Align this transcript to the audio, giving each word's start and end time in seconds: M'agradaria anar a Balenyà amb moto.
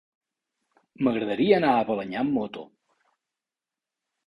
M'agradaria 1.07 1.59
anar 1.59 1.75
a 1.75 1.85
Balenyà 1.91 2.23
amb 2.25 2.35
moto. 2.41 2.65